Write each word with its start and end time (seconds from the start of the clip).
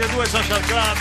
Radio 0.00 0.16
2 0.16 0.26
Social 0.28 0.60
Club 0.62 0.96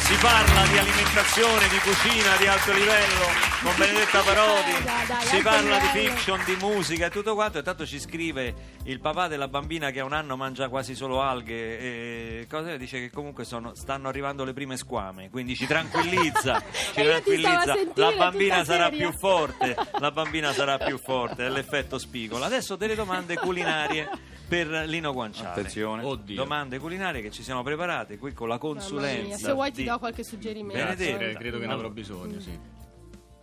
si 0.00 0.14
parla 0.20 0.66
di 0.66 0.76
alimentazione, 0.76 1.66
di 1.68 1.78
cucina 1.78 2.36
di 2.36 2.46
alto 2.46 2.74
livello 2.74 3.24
con 3.62 3.74
Benedetta 3.78 4.20
Parodi, 4.20 4.84
Dai, 4.84 5.06
dai, 5.06 5.24
si 5.24 5.40
parla 5.40 5.78
di 5.78 5.86
fiction, 5.86 6.42
di 6.44 6.54
musica 6.60 7.06
e 7.06 7.10
tutto 7.10 7.32
quanto. 7.32 7.56
E 7.56 7.62
tanto 7.62 7.86
ci 7.86 7.98
scrive 7.98 8.54
il 8.84 9.00
papà 9.00 9.28
della 9.28 9.48
bambina 9.48 9.90
che 9.90 10.00
a 10.00 10.04
un 10.04 10.12
anno 10.12 10.36
mangia 10.36 10.68
quasi 10.68 10.94
solo 10.94 11.22
alghe 11.22 11.78
e 11.78 12.46
cose, 12.50 12.76
dice 12.76 13.00
che 13.00 13.10
comunque 13.10 13.44
sono- 13.46 13.74
stanno 13.74 14.08
arrivando 14.08 14.44
le 14.44 14.52
prime 14.52 14.76
squame, 14.76 15.30
quindi 15.30 15.56
ci 15.56 15.66
tranquillizza, 15.66 16.62
ci 16.92 17.02
tranquillizza. 17.02 17.76
La 17.94 18.12
bambina 18.12 18.62
sarà 18.62 18.90
seria. 18.90 19.08
più 19.08 19.18
forte, 19.18 19.74
la 20.00 20.10
bambina 20.10 20.52
sarà 20.52 20.76
più 20.76 20.98
forte, 20.98 21.46
è 21.46 21.48
l'effetto 21.48 21.96
spigola. 21.96 22.44
Adesso 22.44 22.76
delle 22.76 22.94
domande 22.94 23.36
culinarie 23.38 24.36
per 24.48 24.68
Lino 24.86 25.12
Guanciale. 25.12 25.50
Attenzione. 25.60 26.02
Oddio. 26.04 26.34
Domande 26.36 26.78
culinarie 26.78 27.20
che 27.20 27.30
ci 27.30 27.42
siamo 27.42 27.62
preparate 27.62 28.16
qui 28.18 28.32
con 28.32 28.48
la 28.48 28.58
consulenza. 28.58 29.36
Se 29.36 29.52
vuoi 29.52 29.70
ti 29.72 29.84
do 29.84 29.98
qualche 29.98 30.24
suggerimento. 30.24 30.82
Benedetta. 30.82 31.16
Credo, 31.18 31.38
credo 31.38 31.58
che 31.58 31.66
ne 31.66 31.72
avrò 31.72 31.90
bisogno, 31.90 32.40
sì. 32.40 32.58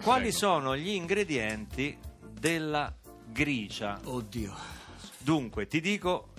Quali 0.02 0.32
sono 0.32 0.76
gli 0.76 0.90
ingredienti 0.90 1.98
della 2.40 2.94
gricia? 3.28 4.00
Oddio. 4.04 4.54
Dunque, 5.20 5.68
ti 5.68 5.80
dico, 5.80 6.30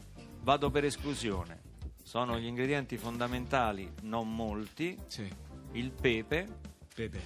vado 0.42 0.70
per 0.70 0.84
esclusione. 0.84 1.62
Sono 2.02 2.38
gli 2.38 2.46
ingredienti 2.46 2.96
fondamentali, 2.96 3.90
non 4.02 4.32
molti, 4.32 4.96
Sì. 5.08 5.28
il 5.72 5.90
pepe, 5.90 6.46
Pepe. 6.94 7.20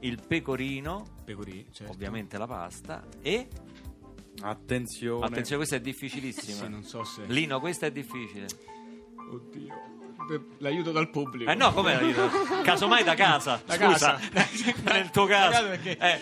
il 0.00 0.20
pecorino, 0.26 1.04
Pecorì, 1.24 1.66
certo. 1.72 1.92
ovviamente 1.92 2.36
la 2.38 2.46
pasta 2.46 3.04
e 3.22 3.48
Attenzione. 4.42 5.24
attenzione, 5.24 5.56
questa 5.56 5.76
è 5.76 5.80
difficilissima. 5.80 6.64
Sì, 6.64 6.68
non 6.68 6.82
so 6.84 7.04
se... 7.04 7.22
Lino, 7.26 7.58
questa 7.60 7.86
è 7.86 7.90
difficile. 7.90 8.46
Oddio. 9.32 9.74
Pe- 10.28 10.40
L'aiuto 10.58 10.92
dal 10.92 11.08
pubblico. 11.10 11.50
Eh 11.50 11.54
no, 11.54 11.72
come 11.72 11.94
l'aiuto? 11.94 12.28
Casomai 12.62 13.04
da 13.04 13.14
casa. 13.14 13.60
Da 13.64 13.74
Scusa, 13.74 14.18
casa. 14.18 14.92
nel 14.92 15.10
tuo 15.10 15.26
Da 15.26 15.34
caso. 15.34 15.50
casa 15.52 15.66
perché- 15.68 15.96
Eh, 15.98 16.20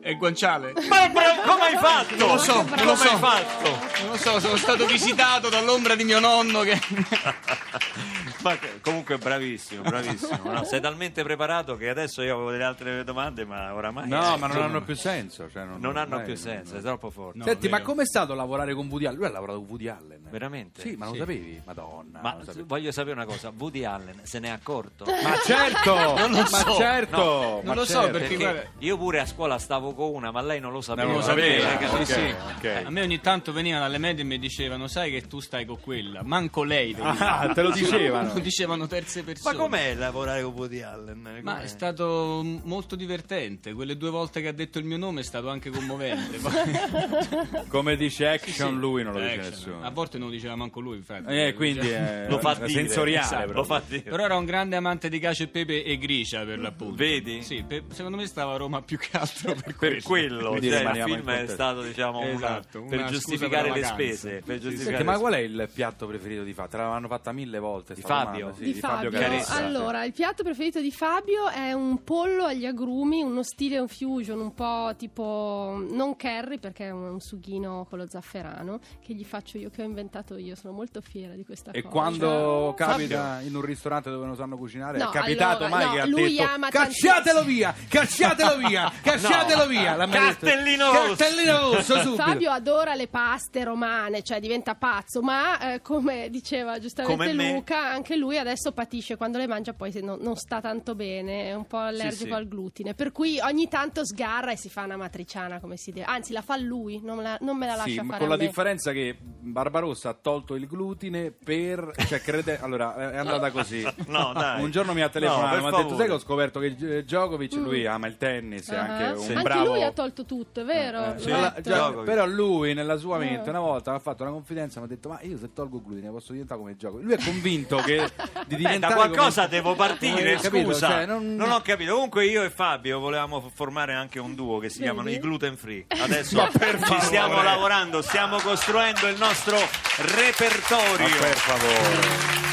È 0.00 0.08
il 0.10 0.16
guanciale? 0.18 0.72
ma 0.88 1.08
bra- 1.08 1.40
come 1.46 1.62
hai 1.62 1.76
fatto? 1.76 2.16
Non 2.16 2.28
lo 2.28 2.38
so, 2.38 2.54
non 2.54 2.68
come 2.68 2.84
lo 2.84 2.96
so. 2.96 3.08
hai 3.08 3.18
fatto? 3.18 3.70
Non 4.02 4.10
lo 4.10 4.16
so, 4.16 4.40
sono 4.40 4.56
stato 4.56 4.86
visitato 4.86 5.48
dall'ombra 5.48 5.94
di 5.94 6.04
mio 6.04 6.18
nonno 6.20 6.60
che... 6.62 6.78
Ma 8.42 8.56
comunque 8.80 9.18
bravissimo, 9.18 9.82
bravissimo. 9.82 10.52
No, 10.52 10.64
sei 10.64 10.80
talmente 10.80 11.22
preparato 11.22 11.76
che 11.76 11.88
adesso 11.88 12.22
io 12.22 12.34
avevo 12.34 12.50
delle 12.50 12.64
altre 12.64 13.04
domande, 13.04 13.44
ma 13.44 13.74
oramai 13.74 14.08
No, 14.08 14.34
eh, 14.34 14.38
ma 14.38 14.46
non 14.46 14.62
hanno 14.62 14.82
più 14.82 14.94
senso. 14.94 15.48
cioè, 15.50 15.64
non, 15.64 15.80
non 15.80 15.96
hanno 15.96 16.18
più 16.18 16.28
non- 16.28 16.36
senso, 16.36 16.76
è 16.76 16.80
troppo 16.80 17.10
forte. 17.10 17.38
No, 17.38 17.44
Senti, 17.44 17.68
ma 17.68 17.80
com'è 17.82 18.04
stato 18.06 18.34
lavorare 18.34 18.74
con 18.74 18.86
Woody 18.88 19.06
Allen? 19.06 19.18
Lui 19.18 19.26
ha 19.26 19.30
lavorato 19.30 19.58
con 19.58 19.68
Woody 19.68 19.88
Allen. 19.88 20.21
Veramente? 20.32 20.80
Sì, 20.80 20.94
ma 20.96 21.06
lo 21.06 21.12
Sì. 21.12 21.18
sapevi? 21.18 21.62
Madonna. 21.64 22.20
Ma 22.22 22.36
lo 22.38 22.44
sapevi. 22.44 22.64
voglio 22.66 22.90
sapere 22.90 23.14
una 23.14 23.26
cosa, 23.26 23.52
Woody 23.56 23.84
Allen 23.84 24.20
se 24.22 24.38
n'è 24.38 24.48
accorto? 24.48 25.04
Ma 25.04 25.36
certo! 25.44 25.94
Non 26.22 26.30
lo 26.30 26.38
ma 26.38 26.46
so. 26.46 26.74
certo! 26.76 27.16
No, 27.16 27.60
ma 27.64 27.74
non 27.74 27.74
lo 27.76 27.84
so, 27.84 27.92
certo. 28.00 28.10
perché- 28.12 28.28
Perché 28.36 28.36
guarda- 28.52 28.70
io 28.78 28.96
pure 28.96 29.20
a 29.20 29.26
scuola 29.26 29.58
stavo 29.58 29.92
con 29.94 30.08
una, 30.14 30.30
ma 30.30 30.40
lei 30.40 30.58
non 30.60 30.72
lo 30.72 30.80
sapeva. 30.80 31.06
Non 31.06 31.16
lo 31.16 31.22
sapeva, 31.22 31.78
sì, 31.78 31.84
ok, 31.84 32.06
sì. 32.06 32.34
ok. 32.56 32.82
A 32.86 32.90
me 32.90 33.02
ogni 33.02 33.20
tanto 33.20 33.52
venivano 33.52 33.84
alle 33.84 33.98
medie 33.98 34.22
e 34.22 34.26
mi 34.26 34.38
dicevano, 34.38 34.86
sai 34.88 35.10
che 35.10 35.26
tu 35.28 35.40
stai 35.40 35.66
con 35.66 35.78
quella. 35.80 36.22
Manco 36.22 36.62
lei 36.64 36.94
veniva. 36.94 37.40
Ah, 37.40 37.52
te 37.52 37.60
lo 37.62 37.70
dicevano. 37.72 38.32
Lo 38.32 38.38
dicevano 38.40 38.86
terze 38.86 39.18
Ma 39.20 39.26
persone. 39.26 39.56
com'è 39.56 39.94
lavorare 39.94 40.42
con 40.42 40.52
Woody 40.54 40.80
Allen? 40.80 41.40
Ma 41.42 41.54
Com'è? 41.54 41.64
è 41.64 41.66
stato 41.66 42.40
m- 42.42 42.60
molto 42.64 42.96
divertente. 42.96 43.72
Quelle 43.74 43.96
due 43.98 44.10
volte 44.10 44.40
che 44.40 44.48
ha 44.48 44.52
detto 44.52 44.78
il 44.78 44.84
mio 44.86 44.96
nome 44.96 45.20
è 45.20 45.24
stato 45.24 45.50
anche 45.50 45.68
commovente. 45.70 46.38
Poi- 46.38 47.66
Come 47.68 47.96
dice 47.96 48.28
action, 48.28 48.72
Sì, 48.74 48.78
lui 48.78 49.02
non 49.02 49.12
lo 49.12 49.18
dice 49.20 49.32
action. 49.34 49.50
nessuno. 49.50 49.82
A 49.84 49.90
volte 49.90 50.18
non 50.22 50.30
lo 50.30 50.36
diceva 50.36 50.56
manco 50.56 50.80
lui, 50.80 50.96
infatti. 50.96 51.32
Eh, 51.34 51.52
quindi 51.54 51.88
è 51.88 52.26
Lo 52.28 52.38
fa 52.38 52.54
dire, 52.54 52.68
sensoriale. 52.68 53.24
esatto, 53.26 53.52
lo 53.52 53.64
fa 53.64 53.82
dire. 53.86 54.02
Però 54.02 54.24
era 54.24 54.36
un 54.36 54.44
grande 54.44 54.76
amante 54.76 55.08
di 55.08 55.18
cacio 55.18 55.42
e 55.44 55.48
pepe 55.48 55.84
e 55.84 55.98
gricia 55.98 56.44
per 56.44 56.58
l'appunto. 56.58 56.94
Vedi? 56.96 57.42
Sì, 57.42 57.62
per- 57.66 57.84
secondo 57.90 58.16
me 58.16 58.26
stava 58.26 58.54
a 58.54 58.56
Roma 58.56 58.82
più 58.82 58.98
che 58.98 59.08
altro 59.16 59.54
per, 59.54 59.76
per 59.76 60.02
quello, 60.02 60.58
cioè, 60.60 60.92
il 60.94 61.02
film 61.04 61.30
è 61.30 61.46
stato 61.46 61.82
diciamo 61.82 62.22
Esatto, 62.22 62.82
per 62.82 62.98
una 62.98 63.08
scusa 63.08 63.10
giustificare 63.12 63.68
per 63.68 63.76
le 63.76 63.80
vacanza. 63.80 63.92
spese, 63.94 64.42
per 64.44 64.56
Sì, 64.56 64.60
giustificare 64.62 64.96
Senti, 64.96 64.98
le 64.98 65.04
ma 65.04 65.18
qual 65.18 65.32
è 65.34 65.38
il 65.38 65.70
piatto 65.72 66.06
preferito 66.06 66.42
di 66.42 66.52
Fabio? 66.52 66.70
Te 66.70 66.76
l'hanno 66.76 67.08
fatta 67.08 67.32
mille 67.32 67.58
volte. 67.58 67.94
Di 67.94 68.00
Fabio? 68.00 68.40
domanda, 68.46 68.56
sì, 68.56 68.64
di 68.64 68.74
Fabio, 68.74 69.10
Caressa. 69.10 69.54
allora 69.54 70.04
il 70.04 70.12
piatto 70.12 70.42
preferito 70.42 70.80
di 70.80 70.90
Fabio 70.90 71.48
è 71.48 71.72
un 71.72 72.02
pollo 72.04 72.44
agli 72.44 72.66
agrumi, 72.66 73.22
uno 73.22 73.42
stile 73.42 73.78
un 73.78 73.88
fusion 73.88 74.40
un 74.40 74.54
po' 74.54 74.94
tipo 74.96 75.84
non 75.90 76.16
curry 76.16 76.58
perché 76.58 76.86
è 76.86 76.90
un, 76.90 77.02
un 77.04 77.20
sughino 77.20 77.86
con 77.88 77.98
lo 77.98 78.06
zafferano 78.08 78.78
che 79.02 79.14
gli 79.14 79.24
faccio 79.24 79.58
io, 79.58 79.70
che 79.70 79.82
ho 79.82 79.84
inventato 79.84 80.10
io. 80.38 80.54
Sono 80.56 80.72
molto 80.72 81.00
fiera 81.00 81.34
di 81.34 81.44
questa 81.44 81.70
E 81.72 81.82
cosa. 81.82 81.92
quando 81.94 82.74
capita 82.76 83.40
in 83.40 83.54
un 83.54 83.62
ristorante 83.62 84.10
dove 84.10 84.26
non 84.26 84.36
sanno 84.36 84.56
cucinare, 84.56 84.98
No, 84.98 85.08
è 85.10 85.12
capitato 85.12 85.64
allora, 85.64 85.68
mai 85.68 85.84
no, 85.86 85.92
che 85.92 86.00
ha 86.00 86.06
lui 86.06 86.36
detto 86.36 86.42
ama 86.50 86.68
cacciatelo 86.68 87.42
via, 87.44 87.74
cacciatelo 87.88 88.56
via, 88.56 88.92
cacciatelo 89.02 89.66
via. 89.66 89.96
L'ha 89.96 90.06
mai 90.06 90.20
detto. 90.36 90.46
Rosso. 90.82 92.00
Subito. 92.02 92.14
Fabio 92.16 92.50
adora 92.50 92.94
le 92.94 93.08
paste 93.08 93.64
romane, 93.64 94.22
cioè 94.22 94.40
diventa 94.40 94.74
pazzo, 94.74 95.20
ma 95.22 95.74
eh, 95.74 95.80
come 95.82 96.28
diceva 96.30 96.78
giustamente 96.78 97.16
Come 97.16 97.32
me. 97.34 97.52
Luca, 97.52 97.90
anche 97.90 98.16
lui 98.16 98.38
adesso 98.38 98.72
patisce 98.72 99.16
quando 99.16 99.38
le 99.38 99.46
mangia, 99.46 99.72
poi 99.72 99.92
se 99.92 100.00
no- 100.00 100.16
non 100.20 100.36
sta 100.36 100.60
tanto 100.60 100.94
bene, 100.94 101.44
è 101.50 101.54
un 101.54 101.66
po' 101.66 101.78
allergico 101.78 102.24
sì. 102.26 102.32
al 102.32 102.48
glutine, 102.48 102.94
per 102.94 103.12
cui 103.12 103.38
ogni 103.40 103.68
tanto 103.68 104.04
sgarra 104.04 104.52
e 104.52 104.56
si 104.56 104.68
fa 104.68 104.82
una 104.84 104.96
matriciana 104.96 105.60
come 105.60 105.76
si 105.76 105.92
deve. 105.92 106.06
Anzi, 106.06 106.32
la 106.32 106.42
fa 106.42 106.56
lui, 106.56 107.00
non 107.02 107.16
me 107.18 107.22
la, 107.22 107.38
non 107.40 107.56
me 107.56 107.66
la 107.66 107.74
lascia 107.76 107.88
Sì, 107.90 107.96
fare 107.96 108.08
ma 108.08 108.16
con 108.18 108.26
a 108.26 108.30
la 108.30 108.36
me. 108.36 108.46
differenza 108.46 108.92
che 108.92 109.16
Barbarossa 109.20 109.91
ha 110.04 110.14
tolto 110.14 110.54
il 110.54 110.66
glutine 110.66 111.30
per. 111.32 111.92
cioè, 112.06 112.20
crede. 112.20 112.58
Allora, 112.60 113.10
è 113.12 113.16
andata 113.18 113.50
così. 113.50 113.86
No, 114.06 114.32
dai. 114.34 114.62
Un 114.62 114.70
giorno 114.70 114.92
mi 114.92 115.00
ha 115.00 115.06
No, 115.06 115.10
telefonato, 115.10 115.48
per 115.50 115.60
mi 115.60 115.66
ha 115.68 115.82
detto. 115.82 115.96
Sai 115.96 116.06
che 116.06 116.12
ho 116.12 116.18
scoperto 116.18 116.60
che 116.60 116.76
eh, 116.78 117.04
Djokovic, 117.04 117.52
lui 117.54 117.86
ama 117.86 118.06
il 118.06 118.16
tennis, 118.16 118.68
è 118.70 118.76
Ah, 118.76 118.80
anche 118.82 119.04
un 119.18 119.28
Anche 119.30 119.42
bravo. 119.42 119.64
lui 119.66 119.82
ha 119.82 119.92
tolto 119.92 120.24
tutto, 120.24 120.60
è 120.60 120.64
vero? 120.64 121.14
Eh, 121.14 121.18
sì. 121.18 121.26
già- 121.62 121.90
però 122.04 122.26
lui 122.26 122.74
nella 122.74 122.96
sua 122.96 123.16
Eh. 123.16 123.20
mente 123.30 123.50
una 123.50 123.60
volta 123.60 123.90
mi 123.90 123.96
ha 123.96 124.00
fatto 124.00 124.22
una 124.22 124.32
confidenza 124.32 124.80
mi 124.80 124.86
ha 124.86 124.88
detto 124.88 125.08
ma 125.08 125.18
io 125.22 125.36
se 125.38 125.52
tolgo 125.52 125.76
il 125.76 125.82
glutine 125.82 126.10
posso 126.10 126.32
diventare 126.32 126.60
come 126.60 126.74
Djokovic 126.74 127.04
lui 127.04 127.14
è 127.14 127.22
convinto 127.24 127.76
che 127.78 127.96
di 128.46 128.54
Beh, 128.54 128.56
diventare 128.56 128.94
da 128.94 129.00
qualcosa 129.00 129.42
come- 129.44 129.54
devo 129.56 129.74
partire, 129.74 130.36
come- 130.36 130.40
capito? 130.40 130.72
scusa. 130.72 130.88
Cioè, 130.88 131.06
non- 131.06 131.34
non... 131.36 131.50
ho 131.50 131.60
capito. 131.60 131.92
Comunque 131.94 132.26
io 132.26 132.42
e 132.42 132.50
Fabio 132.50 132.98
volevamo 133.00 133.50
formare 133.54 133.92
anche 133.94 134.18
un 134.18 134.34
duo 134.34 134.58
che 134.58 134.68
si 134.68 134.78
Vedi? 134.80 134.90
chiamano 134.90 135.10
i 135.14 135.18
gluten 135.18 135.56
free. 135.56 135.84
Adesso 135.88 136.48
ci 136.50 137.00
stiamo 137.00 137.42
lavorando, 137.42 138.02
stiamo 138.02 138.38
costruendo 138.38 139.06
il 139.08 139.16
nostro 139.18 139.56
repertorio. 139.96 141.08
Ma 141.08 141.16
per 141.16 141.36
favore 141.36 142.52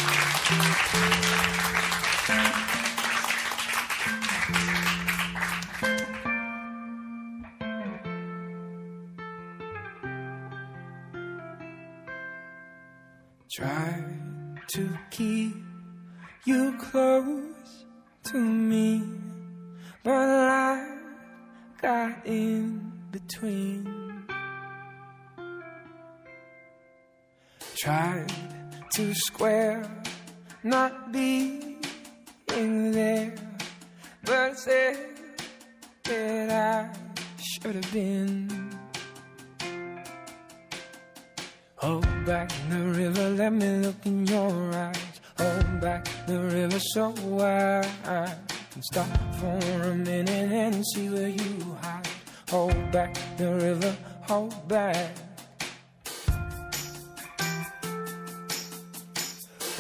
for 49.58 49.82
a 49.90 49.96
minute 49.96 50.52
and 50.52 50.86
see 50.94 51.10
where 51.10 51.30
you 51.30 51.78
hide. 51.82 52.08
Hold 52.50 52.92
back 52.92 53.16
the 53.38 53.54
river, 53.56 53.96
hold 54.22 54.68
back. 54.68 55.12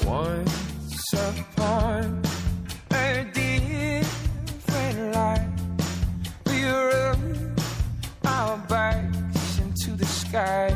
Once 0.05 1.13
upon 1.13 2.21
a 2.91 3.25
different 3.33 5.13
life, 5.13 5.47
we 6.47 6.63
rode 6.65 7.61
our 8.25 8.57
bikes 8.69 9.59
into 9.59 9.91
the 9.95 10.05
sky. 10.05 10.75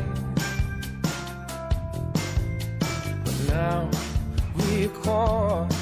But 3.24 3.38
now 3.50 3.90
we're 4.56 4.90
caught 4.90 5.73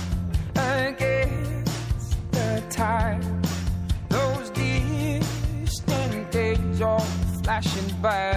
back 8.01 8.30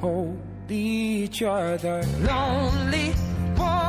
hold 0.00 0.38
each 0.70 1.42
other. 1.42 2.02
Lonely 2.20 3.14
water, 3.56 3.87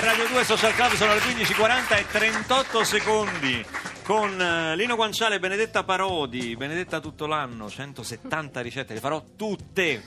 Radio 0.00 0.26
2 0.28 0.44
Social 0.44 0.72
Club 0.72 0.92
sono 0.94 1.12
le 1.12 1.20
15.40 1.20 1.98
e 1.98 2.06
38 2.10 2.84
secondi 2.84 3.64
con 4.02 4.40
eh, 4.40 4.74
Lino 4.74 4.96
Guanciale 4.96 5.38
Benedetta 5.38 5.84
Parodi, 5.84 6.56
Benedetta 6.56 7.00
tutto 7.00 7.26
l'anno, 7.26 7.68
170 7.68 8.60
ricette, 8.62 8.94
le 8.94 9.00
farò 9.00 9.22
tutte. 9.36 10.02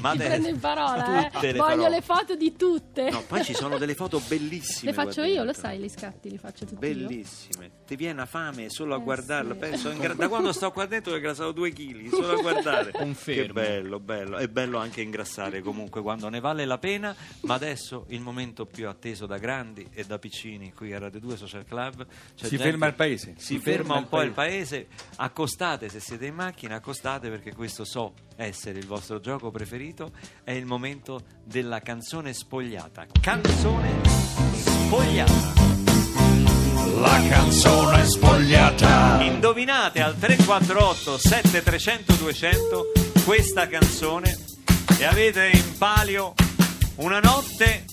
Ma 0.00 0.10
Ti 0.10 0.16
adesso- 0.16 0.30
prendo 0.30 0.48
in 0.48 0.58
parola, 0.60 1.28
tutte 1.30 1.48
eh. 1.48 1.52
le 1.52 1.58
Voglio 1.58 1.88
le 1.88 2.00
foto 2.02 2.34
di 2.36 2.56
tutte. 2.56 3.10
No, 3.10 3.22
poi 3.26 3.44
ci 3.44 3.54
sono 3.54 3.78
delle 3.78 3.94
foto 3.94 4.20
bellissime. 4.26 4.90
le 4.90 4.96
faccio 4.96 5.22
io, 5.22 5.44
lo 5.44 5.52
sai, 5.52 5.78
gli 5.78 5.88
scatti 5.88 6.30
li 6.30 6.38
faccio 6.38 6.64
tutti 6.66 6.84
io. 6.86 7.06
Bellissime, 7.06 7.70
ti 7.86 7.96
viene 7.96 8.24
fame 8.26 8.68
solo 8.70 8.94
a 8.94 8.98
Eh, 8.98 9.02
guardarlo. 9.02 9.52
sì. 9.54 9.58
Penso, 9.58 9.90
ingra- 9.90 10.14
da 10.14 10.28
quando 10.28 10.52
sto 10.52 10.70
qua 10.70 10.86
dentro 10.86 11.12
ho 11.12 11.16
ingrassato 11.16 11.52
due 11.52 11.70
chili 11.72 12.08
solo 12.08 12.32
a 12.38 12.40
guardare. 12.40 12.90
Confermo. 12.96 13.42
Che 13.46 13.52
bello, 13.52 14.00
bello. 14.00 14.36
È 14.36 14.48
bello 14.48 14.78
anche 14.78 15.00
ingrassare 15.00 15.60
comunque 15.60 16.02
quando 16.02 16.28
ne 16.28 16.40
vale 16.40 16.64
la 16.64 16.78
pena. 16.78 17.14
Ma 17.42 17.54
adesso 17.54 18.04
il 18.08 18.20
momento 18.20 18.66
più 18.66 18.88
atteso 18.88 19.26
da 19.26 19.38
grandi 19.38 19.86
e 19.92 20.04
da 20.04 20.18
piccini 20.18 20.72
qui 20.72 20.92
a 20.94 20.98
Radio 20.98 21.20
2 21.20 21.36
Social 21.36 21.64
Club. 21.64 22.04
C'è 22.06 22.44
Si 22.44 22.50
gente- 22.50 22.64
ferma 22.64 22.86
il 22.86 22.94
paese. 22.94 23.34
Si, 23.38 23.54
Si 23.54 23.58
ferma, 23.58 23.76
ferma 23.76 23.94
un 23.96 24.00
il 24.02 24.06
po' 24.08 24.22
il 24.22 24.32
paese. 24.32 24.86
Accostate 25.16 25.88
se 25.88 26.00
siete 26.00 26.26
in 26.26 26.34
macchina, 26.34 26.76
accostate 26.76 27.28
perché 27.30 27.54
questo 27.54 27.84
so 27.84 28.14
essere 28.36 28.78
il 28.78 28.86
vostro 28.86 29.20
gioco 29.20 29.50
preferito. 29.50 30.12
È 30.44 30.50
il 30.52 30.66
momento 30.66 31.20
della 31.44 31.80
canzone 31.80 32.32
spogliata. 32.32 33.06
Canzone 33.20 34.00
spogliata. 34.52 35.64
La 37.00 37.22
canzone 37.28 38.04
spogliata. 38.06 39.22
Indovinate 39.22 40.00
al 40.02 40.16
348 40.18 41.18
7300 41.18 42.12
200 42.14 42.92
questa 43.24 43.66
canzone 43.68 44.36
e 44.98 45.04
avete 45.04 45.50
in 45.52 45.76
palio 45.78 46.34
una 46.96 47.20
notte 47.20 47.84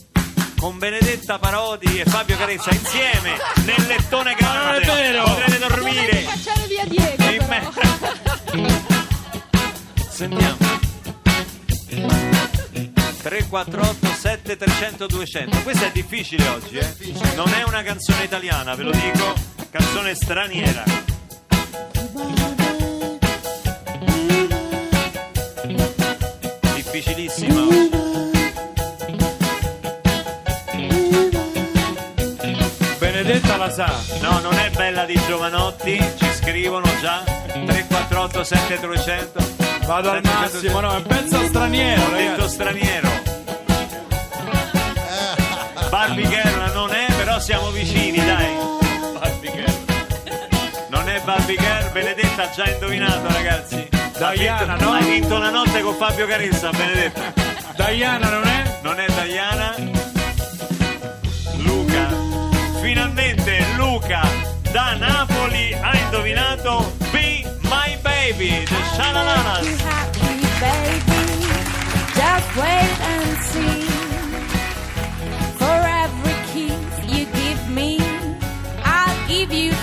con 0.59 0.77
Benedetta 0.77 1.39
Parodi 1.39 1.99
e 1.99 2.05
Fabio 2.05 2.37
Carezza 2.37 2.71
insieme 2.71 3.35
nel 3.65 3.85
lettone 3.87 4.35
grande. 4.35 4.85
non 4.85 4.95
è 4.95 5.01
vero! 5.01 5.23
Potrete 5.23 5.57
dormire. 5.57 6.23
cacciare 6.23 6.67
via 6.67 6.85
Diego, 6.85 7.23
in 7.23 7.45
me- 7.49 8.82
Sentiamo. 10.13 10.57
348 13.23 14.07
7300 14.07 15.07
200 15.07 15.61
Questa 15.63 15.87
è 15.87 15.91
difficile 15.91 16.47
oggi, 16.49 16.77
eh? 16.77 16.93
Non 17.35 17.49
è 17.49 17.63
una 17.63 17.81
canzone 17.81 18.23
italiana, 18.23 18.75
ve 18.75 18.83
lo 18.83 18.91
dico, 18.91 19.33
canzone 19.71 20.13
straniera. 20.13 20.83
Difficilissima 26.75 27.92
oggi. 33.81 33.81
Benedetta 33.81 33.85
la 33.85 33.97
sa. 33.97 34.29
No, 34.29 34.39
non 34.39 34.53
è 34.53 34.69
bella 34.69 35.05
di 35.05 35.19
Giovanotti, 35.27 35.97
ci 36.17 36.31
scrivono 36.35 36.87
già 37.01 37.23
348 37.23 38.43
7300 38.43 39.39
Vado 39.85 40.11
al 40.11 40.21
massimo, 40.23 40.79
no, 40.79 40.93
è 40.93 40.95
un 40.97 41.03
pezzo 41.03 41.43
straniero, 41.45 42.01
Ho 42.01 42.09
detto 42.09 42.29
ragazzi. 42.31 42.49
straniero. 42.49 43.09
Barbie 45.89 46.27
Girl 46.27 46.71
non 46.73 46.91
è, 46.91 47.05
però 47.17 47.39
siamo 47.39 47.69
vicini, 47.69 48.17
dai. 48.17 48.55
Barbie 49.19 49.51
Girl. 49.51 49.75
Non 50.89 51.09
è 51.09 51.19
Barbie 51.21 51.57
Girl, 51.57 51.91
Benedetta 51.91 52.43
ha 52.43 52.49
già 52.49 52.65
indovinato, 52.65 53.27
ragazzi. 53.27 53.87
Diana, 54.33 54.73
ha 54.73 54.77
vinto, 54.77 54.85
no? 54.85 54.91
Hai 54.93 55.03
vinto 55.05 55.35
una 55.35 55.49
notte 55.49 55.81
con 55.81 55.95
Fabio 55.95 56.25
Caressa, 56.25 56.69
Benedetta. 56.71 57.33
Diana 57.75 58.29
non 58.29 58.47
è? 58.47 58.79
Non 58.81 58.99
è 58.99 59.05
Diana. 59.23 59.92
Luca 64.13 64.29
da 64.71 64.95
Napoli 64.95 65.73
ha 65.73 65.91
indovinato 65.97 66.91
Be 67.11 67.43
My 67.63 67.97
Baby, 68.03 68.63
The 68.65 68.81
Shalalalas. 68.95 69.63
you 69.65 69.75
happy, 69.77 70.37
baby. 70.61 71.23
Just 72.13 72.49
wait 72.55 72.93
and 73.11 73.37
see. 73.49 73.81
For 75.57 75.79
every 76.03 76.37
kiss 76.53 76.93
you 77.11 77.25
give 77.25 77.69
me, 77.69 77.99
I'll 78.83 79.27
give 79.27 79.51
you 79.51 79.73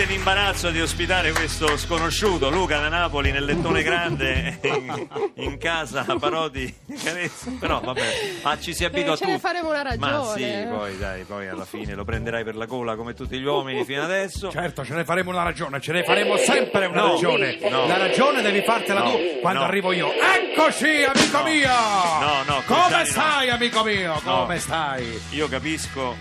a 0.00 0.02
parte 0.02 0.04
l'imbarazzo 0.06 0.70
di 0.70 0.80
ospitare 0.80 1.32
questo 1.32 1.76
sconosciuto, 1.76 2.48
Luca 2.50 2.78
da 2.78 2.88
Napoli 2.88 3.32
nel 3.32 3.44
lettone 3.44 3.82
grande 3.82 4.58
in, 4.62 5.08
in 5.34 5.58
casa 5.58 6.04
Parodi 6.18 6.74
Carezza, 7.02 7.50
però 7.58 7.80
vabbè, 7.80 8.40
ah, 8.42 8.58
ci 8.58 8.72
si 8.74 8.84
abitua 8.84 9.14
Eh, 9.14 9.16
ce 9.16 9.24
ne 9.26 9.30
tutti. 9.32 9.40
faremo 9.46 9.68
una 9.70 9.82
Ma 9.98 10.24
sì, 10.34 10.42
ragione. 10.42 10.66
poi 10.74 10.96
dai, 10.98 11.24
poi 11.24 11.48
alla 11.48 11.64
fine 11.64 11.94
lo 11.94 12.04
prenderai 12.04 12.44
per 12.44 12.56
la 12.56 12.64
gola 12.66 12.96
come 12.96 13.12
tutti 13.14 13.38
gli 13.38 13.44
uomini 13.44 13.84
fino 13.84 14.02
adesso. 14.02 14.50
Certo, 14.50 14.84
ce 14.84 14.94
ne 14.94 15.04
faremo 15.04 15.30
una 15.30 15.42
ragione, 15.42 15.80
ce 15.80 15.92
ne 15.92 16.02
faremo 16.04 16.36
sempre 16.38 16.86
una 16.86 17.00
No, 17.02 17.12
ragione. 17.12 17.58
no. 17.68 17.86
La 17.86 17.96
ragione 17.98 18.40
devi 18.42 18.62
fartela 18.62 19.02
No, 19.02 19.10
tu 19.10 19.16
quando 19.40 19.60
no. 19.60 19.66
arrivo 19.66 19.92
io. 19.92 20.10
Eccoci, 20.12 21.04
amico 21.04 21.42
mio! 21.42 21.68
No, 21.68 22.42
no, 22.46 22.62
Come 22.66 22.80
Cruciani 22.80 22.98
no. 22.98 23.04
stai, 23.04 23.50
amico 23.50 23.82
mio? 23.84 24.20
No. 24.24 24.40
Come 24.44 24.58
stai? 24.58 25.20
Io 25.30 25.48
capisco 25.48 26.16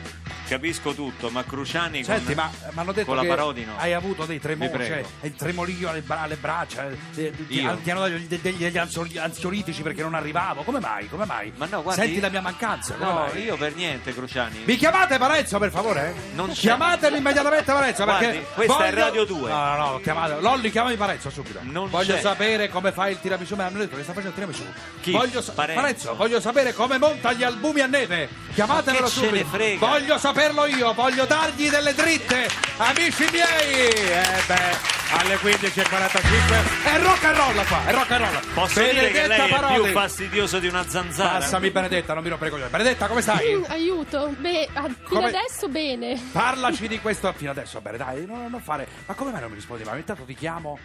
capisco 0.49 0.93
tutto, 0.93 1.29
ma 1.29 1.43
Cruciani 1.43 2.03
Senti, 2.03 2.33
con, 2.33 2.35
ma 2.35 2.51
mi 2.71 2.79
hanno 2.79 2.91
detto 2.91 3.05
con 3.07 3.15
la 3.15 3.21
che 3.21 3.27
Parodi 3.27 3.65
no. 3.65 3.73
hai 3.77 3.93
avuto 3.93 4.25
dei 4.25 4.37
Vi 4.37 4.41
tremori, 4.41 4.69
prego. 4.71 4.93
cioè 4.93 5.03
il 5.21 5.35
tremolio 5.35 5.89
alle, 5.89 6.01
bra- 6.01 6.21
alle 6.21 6.35
braccia, 6.35 6.89
eh, 6.89 6.97
eh, 7.15 7.33
ti, 7.47 7.61
Io? 7.61 7.77
ti 7.83 7.91
hanno 7.91 7.99
dato 8.07 8.11
degli, 8.27 8.35
degli 8.57 8.77
ansioli- 8.77 9.17
ansiolitici 9.17 9.81
perché 9.83 10.01
non 10.01 10.15
arrivavo. 10.15 10.63
Come 10.63 10.79
mai? 10.79 11.07
Come 11.07 11.25
mai? 11.25 11.53
Ma 11.55 11.67
no, 11.69 11.83
guardi- 11.83 12.01
Senti 12.01 12.19
la 12.19 12.29
mia 12.29 12.41
mancanza. 12.41 12.95
come 12.95 13.05
No, 13.05 13.13
mai? 13.19 13.43
io 13.43 13.55
per 13.57 13.75
niente, 13.75 14.13
Cruciani. 14.13 14.63
Mi 14.65 14.75
chiamate 14.75 15.17
Parenzo 15.17 15.59
per 15.59 15.69
favore? 15.71 16.13
Non 16.33 16.49
c'è. 16.49 16.55
Chiamatemi 16.59 17.17
immediatamente 17.19 17.71
Parenzo 17.71 18.03
Guardi, 18.03 18.25
perché 18.25 18.45
questa 18.55 18.85
è 18.85 18.91
Radio 18.93 19.25
2. 19.25 19.49
No, 19.49 19.65
no, 19.75 19.75
no, 19.91 19.99
chiamate. 20.01 20.39
Lolli, 20.41 20.71
chiamami 20.71 20.95
Parenzo 20.95 21.29
subito. 21.29 21.59
Non 21.61 21.89
voglio 21.89 22.15
c'è. 22.15 22.21
sapere 22.21 22.69
come 22.69 22.91
fai 22.91 23.11
il 23.11 23.19
tiramisù. 23.19 23.55
Mi 23.55 23.61
hanno 23.61 23.77
detto 23.77 23.95
che 23.95 24.03
sta 24.03 24.13
facendo 24.13 24.29
il 24.29 24.33
tiramisù. 24.35 24.63
Chi? 25.01 25.11
Voglio 25.11 25.41
sa- 25.41 25.51
Parenzo? 25.53 26.15
voglio 26.15 26.39
sapere 26.39 26.73
come 26.73 26.97
monta 26.97 27.33
gli 27.33 27.43
albumi 27.43 27.81
a 27.81 27.85
neve. 27.87 28.27
Chiamatelo 28.53 28.99
Ma 28.99 29.03
che 29.05 29.09
ce 29.11 29.19
subito. 29.19 29.35
ne 29.35 29.43
frega? 29.45 29.85
Voglio 29.87 30.17
saperlo 30.39 30.65
io, 30.67 30.93
voglio 30.93 31.25
dargli 31.25 31.69
delle 31.69 31.93
dritte. 31.93 32.47
Amici 32.77 33.27
miei. 33.29 33.89
Eh 33.89 34.41
beh. 34.47 34.97
Alle 35.11 35.35
15.45 35.35 36.85
è 36.85 37.01
rock 37.01 37.23
and 37.25 37.35
roll 37.35 37.65
qua, 37.65 37.85
è 37.85 37.91
rock 37.91 38.11
and 38.11 38.21
roll. 38.23 38.53
Posso 38.53 38.79
dire 38.79 39.07
che 39.07 39.21
Benedetta 39.21 39.43
lei 39.43 39.47
è 39.47 39.59
Parodi. 39.59 39.81
più 39.81 39.91
fastidioso 39.91 40.59
di 40.59 40.67
una 40.67 40.87
zanzara? 40.87 41.39
Passami 41.39 41.71
Benedetta, 41.71 42.13
non 42.13 42.23
mi 42.23 42.29
rompere 42.29 42.51
coglioni. 42.51 42.69
Benedetta, 42.69 43.07
come 43.07 43.21
stai? 43.21 43.55
Mm, 43.55 43.63
aiuto, 43.67 44.33
beh, 44.37 44.69
fino 44.71 44.95
Come- 45.03 45.27
adesso 45.27 45.67
bene. 45.67 46.21
Parlaci 46.31 46.87
di 46.87 46.99
questo 47.01 47.33
fino 47.33 47.51
adesso, 47.51 47.81
bene, 47.81 47.97
dai, 47.97 48.25
non, 48.25 48.49
non 48.49 48.61
fare. 48.61 48.87
Ma 49.07 49.13
come 49.15 49.31
mai 49.31 49.41
non 49.41 49.49
mi 49.49 49.55
rispondi? 49.55 49.83
Ma 49.83 49.95
intanto 49.97 50.23
ti 50.23 50.35
chiamo. 50.35 50.77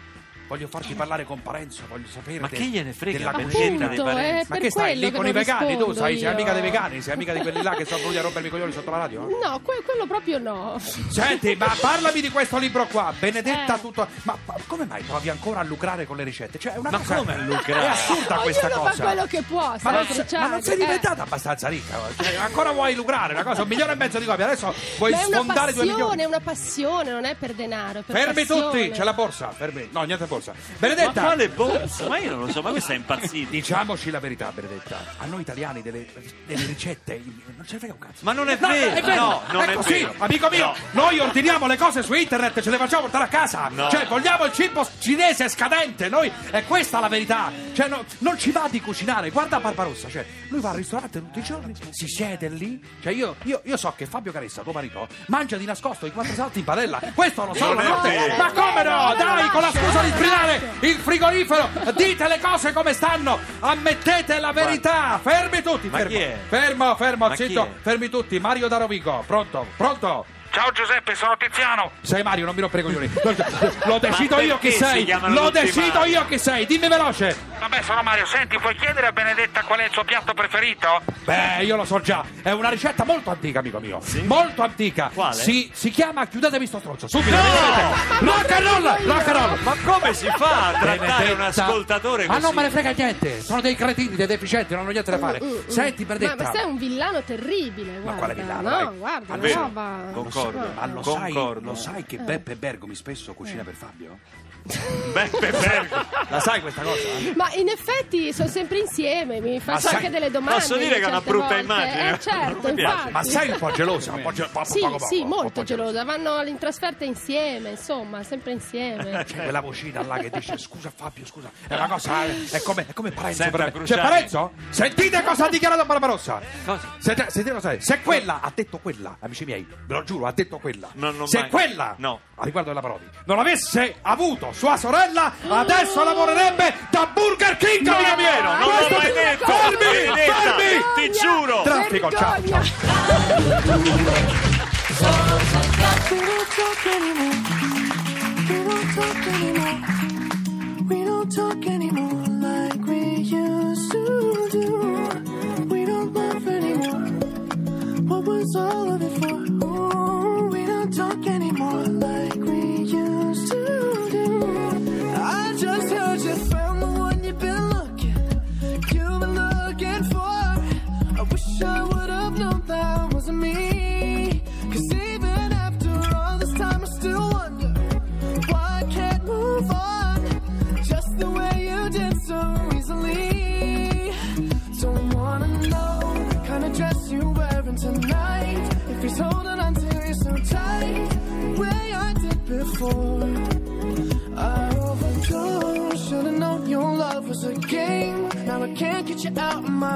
Voglio 0.47 0.67
farti 0.67 0.93
parlare 0.93 1.25
con 1.25 1.41
Parenzo, 1.41 1.81
voglio 1.89 2.05
sapere. 2.07 2.39
Ma 2.39 2.47
de- 2.47 2.55
che 2.57 2.65
gliene 2.65 2.93
frega 2.93 3.17
della 3.17 3.31
cucina 3.31 3.87
dei 3.87 3.97
Parenzo? 3.97 4.43
è 4.43 4.45
Ma 4.47 4.57
che 4.57 4.69
stai 4.69 4.95
lì 4.95 5.09
che 5.09 5.17
con 5.17 5.25
i 5.25 5.31
vegani? 5.31 5.75
Tu 5.75 5.91
sai, 5.93 6.19
sei 6.19 6.27
amica 6.27 6.53
dei 6.53 6.61
vegani, 6.61 7.01
sei 7.01 7.13
amica 7.13 7.33
di 7.33 7.39
quelli 7.39 7.63
là 7.63 7.71
che 7.71 7.83
sono 7.85 7.97
venuti 7.99 8.17
a 8.17 8.21
rompermi 8.21 8.47
i 8.47 8.51
coglioni 8.51 8.71
sotto 8.71 8.91
la 8.91 8.97
radio? 8.97 9.21
No, 9.21 9.59
que- 9.63 9.81
quello 9.83 10.05
proprio 10.05 10.37
no. 10.37 10.79
Senti, 11.09 11.55
ma 11.55 11.73
parlami 11.79 12.21
di 12.21 12.29
questo 12.29 12.57
libro 12.59 12.85
qua, 12.85 13.11
Benedetta 13.17 13.75
Eh. 13.75 13.81
tutto. 13.81 14.07
Ma, 14.23 14.37
ma 14.45 14.53
come 14.67 14.85
mai 14.85 15.01
provi 15.01 15.29
ancora 15.29 15.61
a 15.61 15.63
lucrare 15.63 16.05
con 16.05 16.15
le 16.15 16.23
ricette? 16.23 16.59
Cioè, 16.59 16.73
è 16.73 16.77
una 16.77 16.91
Ma 16.91 16.97
cosa. 16.99 17.15
come 17.15 17.33
a 17.33 17.37
lucrare? 17.37 17.81
È 17.85 17.89
assurda 17.89 18.35
questa 18.35 18.69
fa 18.69 18.77
cosa. 18.77 19.03
quello 19.03 19.25
che 19.25 19.41
può, 19.41 19.75
Ma 19.81 19.91
non, 19.91 19.93
ma 19.93 19.97
non 19.97 20.05
sei 20.05 20.25
Charlie, 20.27 20.71
eh. 20.73 20.75
diventata 20.77 21.23
abbastanza 21.23 21.67
ricca? 21.69 21.97
Cioè, 22.21 22.35
ancora 22.35 22.71
vuoi 22.71 22.93
lucrare 22.93 23.33
una 23.33 23.43
cosa? 23.43 23.63
Un 23.63 23.67
milione 23.67 23.93
e 23.93 23.95
mezzo 23.95 24.19
di 24.19 24.25
copie, 24.25 24.43
adesso 24.43 24.71
vuoi 24.99 25.11
Ma 25.11 25.17
sfondare 25.17 25.73
due 25.73 25.81
milioni? 25.85 26.01
passione, 26.03 26.21
è 26.21 26.25
una 26.25 26.39
passione, 26.39 27.11
non 27.11 27.25
è 27.25 27.35
per 27.35 27.53
denaro, 27.53 27.99
è 27.99 28.01
per 28.03 28.15
Fermi 28.15 28.45
passione. 28.45 28.61
tutti, 28.61 28.89
c'è 28.91 29.03
la 29.03 29.13
borsa, 29.13 29.49
fermi. 29.49 29.89
No, 29.91 30.03
niente 30.03 30.25
Ma 30.45 30.53
Benedetta, 30.79 31.21
quale 31.21 31.49
borsa? 31.49 32.07
Ma 32.07 32.17
io 32.17 32.31
non 32.31 32.45
lo 32.45 32.51
so, 32.51 32.61
ma 32.61 32.71
questa 32.71 32.93
è 32.93 32.95
impazzita. 32.95 33.49
diciamoci 33.49 34.09
la 34.11 34.19
verità, 34.19 34.51
Benedetta. 34.53 34.97
A 35.17 35.25
noi 35.25 35.41
italiani 35.41 35.81
delle, 35.81 36.05
delle 36.45 36.65
ricette 36.65 37.21
non 37.55 37.65
ce 37.65 37.73
ne 37.73 37.79
frega 37.79 37.93
un 37.93 37.99
cazzo. 37.99 38.19
Ma 38.21 38.31
non 38.33 38.49
è 38.49 38.57
No, 38.59 38.67
vero, 38.69 38.95
è 38.95 39.01
vero, 39.01 39.21
no, 39.21 39.41
non 39.51 39.69
è 39.69 39.73
così, 39.73 39.93
vero. 39.93 40.13
amico 40.19 40.49
mio. 40.49 40.73
Noi 40.91 41.19
ordiniamo 41.19 41.67
le 41.67 41.77
cose 41.77 42.01
su 42.03 42.13
internet, 42.13 42.61
ce 42.61 42.69
le 42.69 42.77
facciamo 42.77 43.01
portare 43.03 43.23
a 43.25 43.27
casa. 43.27 43.69
No. 43.71 43.89
Cioè, 43.89 44.07
vogliamo 44.07 44.45
il 44.45 44.53
cibo 44.53 44.87
cinese 44.99 45.49
scadente. 45.49 46.09
Noi 46.09 46.31
è 46.51 46.63
questa 46.65 46.99
la 46.99 47.07
verità. 47.07 47.51
Cioè, 47.73 47.87
no- 47.87 48.03
non 48.19 48.37
ci 48.39 48.51
va 48.51 48.67
di 48.69 48.81
cucinare. 48.81 49.29
Guarda 49.29 49.59
Barbarossa, 49.59 50.09
cioè, 50.09 50.25
lui 50.49 50.59
va 50.61 50.69
al 50.69 50.75
ristorante 50.77 51.19
tutti 51.19 51.39
i 51.39 51.43
giorni, 51.43 51.73
si 51.91 52.07
siede 52.07 52.49
lì. 52.49 52.81
Cioè, 53.01 53.13
io, 53.13 53.35
io- 53.43 53.61
io 53.65 53.77
so 53.77 53.93
che 53.95 54.05
Fabio 54.05 54.31
Caressa, 54.31 54.61
tuo 54.61 54.71
marito, 54.71 55.07
mangia 55.27 55.57
di 55.57 55.65
nascosto 55.65 56.05
i 56.05 56.11
quattro 56.11 56.33
salti 56.33 56.59
in 56.59 56.65
padella. 56.65 56.99
Questo 57.13 57.45
lo 57.45 57.53
so, 57.53 57.73
la 57.73 57.81
è 57.81 57.87
notte. 57.87 58.35
Ma 58.37 58.51
come 58.51 58.83
no? 58.83 59.13
È 59.13 59.17
Dai, 59.17 59.49
con 59.49 59.61
la 59.61 59.71
scusa 59.71 60.01
di 60.01 60.11
sbrillare 60.25 60.61
il 60.81 60.95
frigorifero. 60.95 61.69
Dite 61.95 62.27
le 62.27 62.39
cose 62.39 62.73
come 62.73 62.93
stanno. 62.93 63.39
Ammettete 63.59 64.39
la 64.39 64.51
verità. 64.51 65.19
Fermi 65.21 65.61
tutti, 65.61 65.89
fermo. 65.89 66.17
Fermo, 66.47 66.95
fermo, 66.95 67.35
zitto. 67.35 67.75
Fermi 67.81 68.09
tutti, 68.09 68.39
Mario 68.39 68.67
da 68.67 68.77
Rovigo, 68.77 69.23
pronto, 69.25 69.65
pronto? 69.77 70.25
Ciao 70.55 70.71
Giuseppe, 70.71 71.15
sono 71.15 71.35
Tiziano. 71.35 71.91
Sei 71.99 72.23
Mario, 72.23 72.45
non 72.45 72.55
mi 72.55 72.61
rompere 72.61 72.81
i 72.81 72.85
coglioni. 72.85 73.11
Lo 73.83 73.99
decido 73.99 74.37
Ma 74.37 74.41
io 74.41 74.57
chi 74.57 74.71
sei. 74.71 75.05
Lo 75.27 75.49
decido 75.49 75.99
Mario? 75.99 76.13
io 76.19 76.25
chi 76.27 76.37
sei. 76.39 76.65
Dimmi 76.65 76.87
veloce. 76.87 77.35
Vabbè, 77.59 77.81
sono 77.81 78.01
Mario. 78.03 78.25
Senti, 78.25 78.57
puoi 78.57 78.73
chiedere 78.77 79.07
a 79.07 79.11
Benedetta 79.11 79.63
qual 79.63 79.79
è 79.79 79.83
il 79.83 79.91
suo 79.91 80.05
piatto 80.05 80.33
preferito? 80.33 81.01
Beh, 81.25 81.63
io 81.63 81.75
lo 81.75 81.83
so 81.83 81.99
già. 81.99 82.23
È 82.41 82.51
una 82.51 82.69
ricetta 82.69 83.03
molto 83.03 83.31
antica, 83.31 83.59
amico 83.59 83.79
mio. 83.81 83.99
Molto 84.23 84.63
antica. 84.63 85.11
Quale? 85.13 85.33
Si, 85.33 85.69
si 85.73 85.89
chiama 85.89 86.25
Chiudetemi 86.25 86.65
sto 86.67 86.79
stronzo. 86.79 87.09
Subito. 87.09 87.35
immediatamente. 87.35 88.25
Rock 88.25 88.51
and 88.51 88.65
roll, 88.65 89.07
rock 89.07 89.27
and 89.27 89.35
roll. 89.37 89.59
Ma 89.61 89.75
come 89.83 90.13
si 90.13 90.27
fa 90.37 90.67
a 90.69 90.71
trattare 90.79 91.31
un 91.31 91.41
ascoltatore 91.41 92.27
Ma 92.27 92.33
così? 92.35 92.45
non 92.45 92.55
me 92.55 92.61
ne 92.61 92.69
frega 92.69 92.91
niente. 92.91 93.41
Sono 93.41 93.59
dei 93.59 93.75
cretini, 93.75 94.15
dei 94.15 94.27
deficienti, 94.27 94.71
non 94.71 94.83
hanno 94.83 94.91
niente 94.91 95.11
da 95.11 95.17
fare. 95.17 95.41
Mm, 95.43 95.47
mm, 95.47 95.67
Senti, 95.67 96.05
Ma, 96.05 96.13
Benedetta. 96.15 96.43
ma 96.43 96.51
sei 96.53 96.63
un 96.63 96.77
villano 96.77 97.21
terribile, 97.23 97.99
guarda. 97.99 98.17
quale 98.19 98.33
villano, 98.35 98.61
No, 98.61 98.69
dai? 98.69 98.97
guarda, 98.97 99.33
una 99.33 99.41
vero, 99.41 99.59
roba... 99.59 99.99
concordo. 100.13 100.43
Ma 100.51 100.85
lo 100.85 101.03
sai, 101.03 101.31
Concordo. 101.31 101.65
lo 101.69 101.75
sai 101.75 102.03
che 102.05 102.17
Beppe 102.17 102.55
Bergomi 102.55 102.95
spesso 102.95 103.33
cucina 103.33 103.63
per 103.63 103.73
Fabio? 103.75 104.19
Beppe 104.65 105.51
Bergo. 105.51 105.95
La 106.29 106.39
sai 106.39 106.59
questa 106.61 106.81
cosa? 106.81 107.01
Ma 107.35 107.51
in 107.53 107.69
effetti 107.69 108.33
sono 108.33 108.49
sempre 108.49 108.79
insieme, 108.79 109.39
mi 109.39 109.59
faccio 109.59 109.81
sai- 109.87 109.95
anche 109.95 110.09
delle 110.09 110.31
domande. 110.31 110.59
posso 110.59 110.75
dire 110.77 110.95
che 110.95 111.01
è 111.01 111.05
una 111.05 111.13
certe 111.17 111.29
brutta 111.29 111.47
volte. 111.47 111.61
immagine? 111.63 112.13
Eh, 112.13 112.19
certo, 112.19 112.61
Non 112.61 112.69
mi 112.71 112.73
piace. 112.75 112.93
infatti. 112.95 113.11
Ma 113.11 113.23
sei 113.23 113.49
un 113.51 113.57
po' 113.57 113.71
gelosa? 113.71 114.11
Un 114.13 114.21
po' 114.23 114.31
ge- 114.31 114.49
po- 114.51 114.63
Sì, 114.63 114.79
sì, 115.07 115.19
po' 115.21 115.25
molto 115.27 115.63
gelosa. 115.63 116.03
Vanno 116.03 116.41
in 116.43 116.57
trasferta 116.57 117.03
insieme, 117.05 117.69
insomma, 117.69 118.23
sempre 118.23 118.51
insieme. 118.53 119.23
C'è 119.23 119.43
quella 119.43 119.61
vocina 119.61 120.01
là 120.03 120.17
che 120.17 120.29
dice 120.31 120.57
scusa 120.57 120.91
Fabio, 120.93 121.25
scusa. 121.25 121.51
È 121.67 121.75
una 121.75 121.87
cosa, 121.87 122.25
è 122.25 122.61
come, 122.63 122.85
è 122.87 122.93
come 122.93 123.11
Parenzo. 123.11 123.43
Senta, 123.43 123.57
per. 123.57 123.71
Cruciani. 123.71 124.01
C'è 124.01 124.07
Parenzo? 124.07 124.51
Sentite 124.69 125.23
cosa 125.23 125.45
ha 125.45 125.49
dichiarato 125.49 125.85
Barbarossa. 125.85 126.41
Cosa? 126.65 126.95
Sentite, 126.97 127.29
sentite 127.29 127.53
cosa 127.53 127.71
è. 127.71 127.79
Se 127.79 128.01
quella 128.01 128.39
ha 128.41 128.51
detto 128.53 128.79
quella, 128.79 129.17
amici 129.19 129.45
miei, 129.45 129.63
ve 129.85 129.93
lo 129.93 130.03
giuro, 130.03 130.25
ha 130.25 130.31
detto 130.31 130.57
quella. 130.57 130.89
Non 130.93 131.15
l'ho 131.17 131.27
Se 131.27 131.41
mai- 131.41 131.49
quella, 131.49 131.93
No. 131.99 132.19
a 132.35 132.43
riguardo 132.43 132.69
della 132.69 132.81
Parodi, 132.81 133.05
non 133.25 133.37
avesse 133.39 133.95
avuto 134.01 134.53
sua 134.55 134.77
sorella, 134.77 135.33
adesso 135.49 136.01
lavorerebbe 136.03 136.73
da 136.89 137.09
Burger 137.13 137.57
King, 137.57 137.85
Non 137.85 137.95
amica 137.95 138.15
mia. 138.15 138.31
vero, 138.31 138.49
non 138.53 138.59
l'ho 138.59 138.97
mai 138.97 139.11
detto. 139.11 139.45
Fermi, 139.45 139.75
fermi. 140.15 140.83
ti 140.95 141.11
giuro. 141.11 141.61
Traffico, 141.63 142.09
ciao, 142.11 142.35
ciao. 142.47 142.63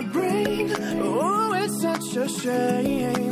Brain. 0.01 0.73
Oh, 1.01 1.53
it's 1.53 1.81
such 1.81 2.15
a 2.15 2.27
shame 2.27 3.28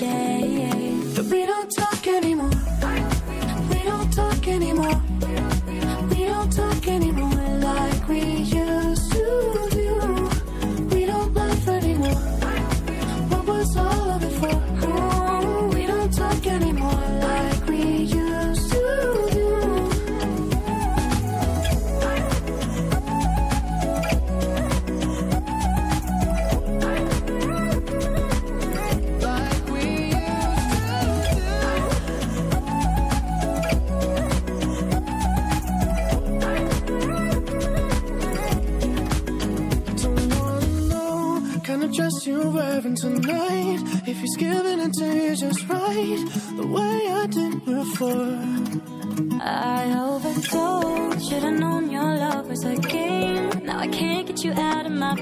Yeah. 0.00 0.35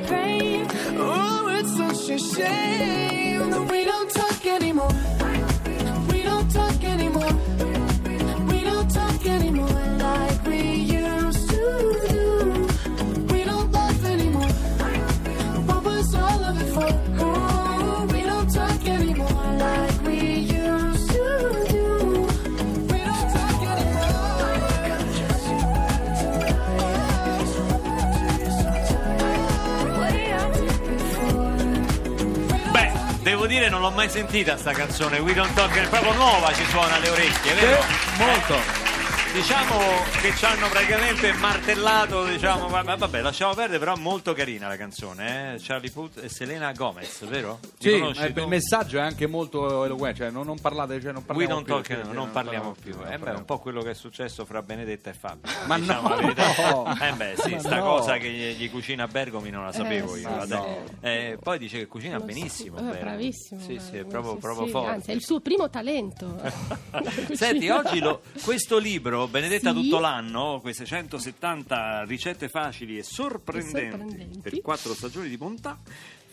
Brain. 0.07 0.67
Oh, 0.97 1.49
it's 1.59 1.77
such 1.77 2.11
a 2.11 2.19
shame 2.19 3.51
that 3.51 3.71
we 3.71 3.85
don't 3.85 4.11
talk 4.11 4.47
anymore. 4.47 4.95
We 6.11 6.23
don't 6.23 6.51
talk 6.51 6.85
anymore. 6.85 7.33
We 8.51 8.61
don't 8.65 8.91
talk 8.91 9.27
anymore 9.27 9.64
mai 34.05 34.11
sentita 34.13 34.59
sta 34.59 34.73
canzone, 34.73 35.19
We 35.19 35.33
Don't 35.33 35.55
Talk, 35.55 35.75
è 35.75 35.89
proprio 35.89 36.13
nuova, 36.13 36.53
ci 36.53 36.65
suona 36.67 36.97
alle 36.97 37.09
orecchie, 37.09 37.55
vero? 37.55 37.83
molto. 38.19 38.84
Diciamo 39.35 39.79
che 40.21 40.33
ci 40.37 40.45
hanno 40.45 40.69
praticamente 40.69 41.33
martellato, 41.33 42.25
diciamo, 42.25 42.69
ma- 42.69 42.85
ma 42.85 42.95
vabbè, 42.95 43.21
lasciamo 43.21 43.53
perdere, 43.53 43.81
però 43.81 43.97
molto 43.97 44.33
carina 44.33 44.69
la 44.69 44.77
canzone, 44.77 45.55
eh? 45.55 45.61
Charlie 45.61 45.91
Puth 45.91 46.23
e 46.23 46.29
Selena 46.29 46.71
Gomez, 46.73 47.25
vero? 47.27 47.59
Li 47.63 47.69
Sì, 47.91 47.99
conosci 47.99 48.23
eh, 48.23 48.33
tu? 48.33 48.41
il 48.43 48.47
messaggio 48.47 48.99
è 48.99 49.01
anche 49.01 49.27
molto 49.27 49.85
eloquente, 49.85 50.19
cioè 50.19 50.31
non, 50.31 50.47
non 50.47 50.61
parlate, 50.61 51.01
cioè 51.01 51.11
non 51.11 51.25
parliamo 51.25 51.63
più, 51.63 51.75
talk, 51.75 51.87
sì, 51.87 51.95
no, 51.95 52.05
sì, 52.05 52.11
non 52.13 52.31
parliamo 52.31 52.77
più. 52.81 52.95
non 52.97 53.13
Eh 53.13 53.19
beh, 53.19 53.31
un 53.33 53.45
po' 53.45 53.59
quello 53.59 53.83
che 53.83 53.91
è 53.91 53.95
successo 53.95 54.45
fra 54.45 54.63
Benedetta 54.63 55.11
e 55.11 55.15
Fabio. 55.15 55.51
Ma 55.67 55.79
diciamo 55.81 56.09
no! 56.09 56.15
la 56.15 56.21
verità. 56.21 57.09
Eh 57.09 57.13
beh, 57.13 57.35
sì, 57.43 57.51
Ma 57.55 57.59
sta 57.59 57.77
no! 57.79 57.85
cosa 57.85 58.17
che 58.19 58.31
gli, 58.31 58.53
gli 58.57 58.71
cucina 58.71 59.03
a 59.03 59.09
Bergomi 59.09 59.51
non 59.51 59.65
la 59.65 59.73
sapevo 59.73 60.15
Eh, 60.15 60.21
io. 60.21 60.41
sì, 60.43 60.47
sì. 60.49 60.97
Eh, 61.01 61.39
poi 61.43 61.59
dice 61.59 61.79
che 61.79 61.87
cucina 61.89 62.15
Lo 62.15 62.21
so. 62.21 62.27
benissimo. 62.27 62.79
Eh, 62.79 62.83
Bergomi. 62.83 63.01
bravissimo. 63.03 63.61
Sì, 63.61 63.81
sì, 63.81 63.97
è 63.97 64.05
proprio, 64.05 64.35
sì, 64.35 64.39
proprio 64.39 64.65
sì. 64.67 64.71
forte. 64.71 64.91
Anzi, 64.91 65.11
è 65.11 65.15
il 65.15 65.25
suo 65.25 65.41
primo 65.41 65.69
talento. 65.69 66.41
Senti, 67.35 67.69
oggi 67.69 67.99
lo- 67.99 68.21
questo 68.45 68.79
libro, 68.79 69.24
Benedetta 69.29 69.73
Sì. 69.73 69.83
tutto 69.83 69.99
l'anno, 69.99 70.61
queste 70.61 70.85
170 70.85 72.05
ricette 72.05 72.49
facili 72.49 72.99
e 72.99 73.03
sorprendenti, 73.03 73.91
sorprendenti. 73.99 74.39
per 74.41 74.61
quattro 74.61 74.95
stagioni 74.95 75.29
di 75.29 75.37
bontà, 75.37 75.79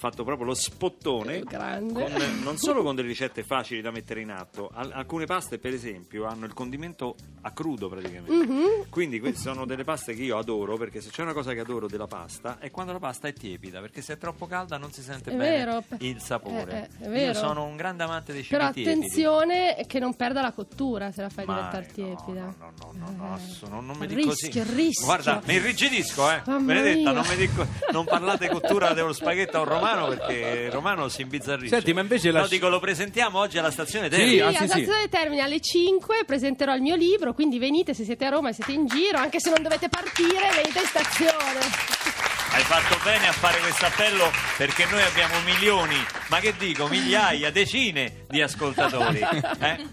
fatto 0.02 0.24
proprio 0.24 0.48
lo 0.48 0.54
spottone, 0.56 1.36
Eh, 1.38 1.44
grande. 1.44 1.94
con- 2.12 2.40
non 2.44 2.58
solo 2.58 2.82
con 2.82 2.96
delle 2.96 3.08
ricette 3.08 3.44
facili 3.44 3.82
da 3.82 3.92
mettere 3.92 4.22
in 4.22 4.32
atto, 4.32 4.72
al- 4.74 4.92
alcune 4.92 5.26
paste 5.26 5.60
per 5.60 5.74
esempio 5.74 6.26
hanno 6.26 6.46
il 6.46 6.54
condimento 6.56 7.16
a 7.42 7.52
crudo 7.52 7.88
praticamente, 7.88 8.32
Mhm. 8.32 8.90
quindi 8.90 9.20
queste 9.20 9.42
sono 9.42 9.66
delle 9.66 9.84
paste 9.84 10.16
che 10.16 10.24
io 10.24 10.40
adoro, 10.40 10.76
perché 10.76 11.02
se 11.02 11.12
c'è 11.12 11.22
una 11.22 11.34
cosa 11.34 11.54
che 11.54 11.60
adoro 11.60 11.86
della 11.88 12.08
pasta 12.08 12.58
è 12.58 12.72
quando 12.72 12.94
la 12.94 13.00
pasta 13.00 13.28
è 13.28 13.34
tiepida, 13.34 13.80
perché 13.80 14.02
se 14.02 14.14
è 14.14 14.18
troppo 14.18 14.48
calda 14.48 14.78
non 14.80 14.92
si 14.92 15.04
sente 15.04 15.30
È 15.32 15.36
bene 15.36 15.58
vero. 15.66 15.84
il 16.00 16.20
sapore. 16.20 16.90
Eh, 17.00 17.06
eh, 17.14 17.26
Io 17.28 17.34
sono 17.36 17.64
un 17.64 17.76
grande 17.76 18.02
amante 18.02 18.34
dei 18.34 18.42
cibi 18.42 18.58
Però 18.58 18.72
tiepidi. 18.72 18.96
attenzione 18.96 19.86
che 19.86 20.00
non 20.00 20.16
perda 20.16 20.42
la 20.42 20.52
cottura 20.52 21.12
se 21.12 21.22
la 21.22 21.30
fai 21.30 21.46
diventare 21.46 21.86
tiepida. 21.94 22.42
No, 22.42 22.56
no, 22.58 22.74
no, 22.78 22.92
no, 22.94 23.14
no, 23.16 23.34
ass- 23.36 23.62
non, 23.70 23.86
mi 24.00 24.08
dico 24.08 24.30
rischio, 24.32 24.64
così. 24.64 24.74
rischio. 24.76 25.06
Guarda, 25.06 25.42
mi 25.46 25.54
irrigidisco, 25.54 26.32
eh. 26.32 26.42
Mamma 26.46 26.74
Benedetta, 26.74 27.12
mia. 27.12 27.22
non, 27.22 27.26
mi 27.30 27.36
dico- 27.36 27.68
non 27.92 28.06
parlate 28.06 28.50
cottura 28.50 28.94
dello 28.94 29.14
spaghetto 29.14 29.58
a 29.58 29.60
un 29.62 29.66
romano 29.68 29.90
perché 30.08 30.62
il 30.66 30.72
romano 30.72 31.08
si 31.10 31.22
imbizzarrisce. 31.22 31.76
Senti, 31.76 31.94
ma 31.94 32.02
invece 32.02 32.32
la- 32.32 32.42
No, 32.42 32.48
dico, 32.48 32.68
lo 32.70 32.80
presentiamo 32.80 33.40
oggi 33.40 33.58
alla 33.58 33.72
stazione 33.72 34.10
Sì, 34.10 34.16
Terni. 34.18 34.40
ah, 34.40 34.52
Sì, 34.52 34.58
a 34.64 34.66
Stazione 34.68 35.10
Termine 35.10 35.42
alle 35.42 35.60
5 35.60 36.24
presenterò 36.26 36.74
il 36.76 36.82
mio 36.82 36.96
libro, 36.96 37.34
quindi 37.34 37.60
venite 37.60 37.94
se 37.94 38.04
siete 38.04 38.26
a 38.26 38.30
Roma 38.30 38.50
e 38.50 38.54
siete 38.54 38.72
in 38.72 38.88
giro, 38.88 39.18
anche 39.18 39.40
se 39.40 39.50
non 39.50 39.62
dovete 39.62 39.90
partire, 39.90 40.50
venite 40.56 40.80
in 40.80 40.86
stazione. 40.86 42.21
Hai 42.54 42.64
fatto 42.64 42.98
bene 43.04 43.28
a 43.28 43.32
fare 43.32 43.60
questo 43.60 43.86
appello 43.86 44.30
perché 44.58 44.86
noi 44.86 45.02
abbiamo 45.02 45.36
milioni, 45.46 45.96
ma 46.30 46.40
che 46.40 46.54
dico, 46.58 46.88
migliaia, 46.88 47.50
decine 47.50 48.26
di 48.28 48.42
ascoltatori. 48.42 49.20
eh? 49.60 49.88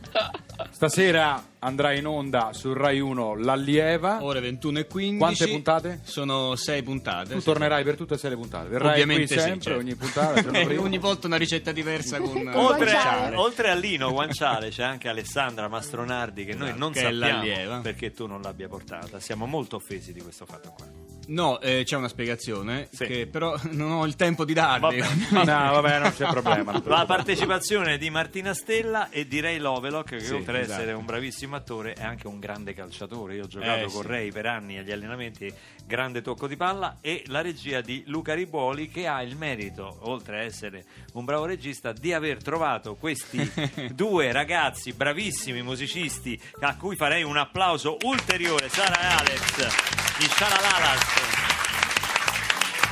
Stasera 0.70 1.40
andrà 1.60 1.92
in 1.94 2.06
onda 2.06 2.52
su 2.52 2.72
Rai 2.72 2.98
1 2.98 3.36
L'Allieva. 3.36 4.24
Ore 4.24 4.40
21 4.40 4.80
e 4.80 4.86
15. 4.88 5.18
Quante 5.18 5.48
puntate? 5.48 6.00
Sono 6.02 6.56
6 6.56 6.82
puntate. 6.82 7.32
Tu 7.34 7.38
sì. 7.38 7.44
tornerai 7.44 7.84
per 7.84 7.94
tutte 7.96 8.14
e 8.14 8.18
sei 8.18 8.30
le 8.30 8.36
puntate. 8.36 8.68
Verrai 8.68 8.90
Ovviamente 8.90 9.26
qui 9.26 9.34
sì, 9.34 9.40
sempre, 9.40 9.62
certo. 9.62 9.78
ogni 9.78 9.94
puntata. 9.94 10.50
ogni 10.82 10.98
volta 10.98 11.26
una 11.28 11.36
ricetta 11.36 11.70
diversa 11.70 12.18
con 12.18 12.36
Oltre, 12.54 12.90
Guanciale. 12.90 13.36
oltre 13.36 13.70
a 13.70 13.74
Lino 13.74 14.10
Guanciale 14.10 14.70
c'è 14.70 14.82
anche 14.82 15.08
Alessandra 15.08 15.68
Mastronardi 15.68 16.44
che 16.44 16.54
noi 16.54 16.72
non 16.76 16.90
Che 16.90 17.00
è 17.00 17.02
sappiamo 17.04 17.36
l'allieva. 17.36 17.78
perché 17.78 18.12
tu 18.12 18.26
non 18.26 18.42
l'abbia 18.42 18.66
portata. 18.68 19.20
Siamo 19.20 19.46
molto 19.46 19.76
offesi 19.76 20.12
di 20.12 20.20
questo 20.20 20.44
fatto 20.44 20.72
qua. 20.76 20.86
No, 21.28 21.60
eh, 21.60 21.82
c'è 21.84 21.96
una 21.96 22.08
spiegazione 22.08 22.88
Sì. 22.90 23.04
che 23.06 23.26
però 23.26 23.54
non 23.72 23.90
ho 23.90 24.06
il 24.06 24.16
tempo 24.16 24.44
di 24.44 24.52
darvi. 24.54 24.98
Vabbè. 25.00 25.14
No, 25.44 25.44
vabbè, 25.44 25.98
non 26.00 26.12
c'è 26.14 26.26
problema. 26.30 26.72
non 26.72 26.82
La 26.86 27.04
partecipazione 27.06 27.98
di 27.98 28.08
Martina 28.10 28.54
Stella 28.54 29.10
e 29.10 29.26
di 29.28 29.40
Ray 29.40 29.58
Lovelock, 29.58 30.10
che 30.16 30.20
Sì, 30.20 30.32
oltre 30.32 30.58
ad 30.58 30.62
esatto. 30.64 30.80
essere 30.80 30.96
un 30.96 31.04
bravissimo 31.04 31.54
attore 31.56 31.92
è 31.92 32.02
anche 32.02 32.26
un 32.26 32.38
grande 32.38 32.72
calciatore. 32.74 33.34
Io 33.34 33.44
ho 33.44 33.46
giocato 33.46 33.84
Eh, 33.86 33.90
con 33.92 34.02
sì. 34.02 34.08
Ray 34.08 34.30
per 34.32 34.46
anni 34.46 34.78
agli 34.78 34.90
allenamenti, 34.90 35.52
grande 35.88 36.20
tocco 36.20 36.46
di 36.46 36.54
palla 36.54 36.98
e 37.00 37.24
la 37.26 37.40
regia 37.40 37.80
di 37.80 38.04
Luca 38.06 38.34
Ribuoli 38.34 38.88
che 38.88 39.08
ha 39.08 39.22
il 39.22 39.36
merito, 39.36 39.96
oltre 40.02 40.38
a 40.38 40.42
essere 40.42 40.84
un 41.14 41.24
bravo 41.24 41.46
regista, 41.46 41.92
di 41.92 42.12
aver 42.12 42.42
trovato 42.42 42.94
questi 42.94 43.50
due 43.92 44.30
ragazzi 44.30 44.92
bravissimi 44.92 45.62
musicisti 45.62 46.40
a 46.60 46.76
cui 46.76 46.94
farei 46.94 47.24
un 47.24 47.38
applauso 47.38 47.96
ulteriore, 48.02 48.68
Sara 48.68 49.00
e 49.00 49.06
Alex 49.06 50.18
di 50.18 50.26
Shalalalas 50.26 51.56